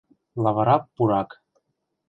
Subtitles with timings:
[0.43, 1.29] лавыра-пурак